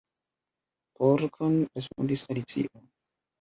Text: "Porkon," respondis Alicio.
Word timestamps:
"Porkon," 0.99 1.59
respondis 1.75 2.25
Alicio. 2.35 2.83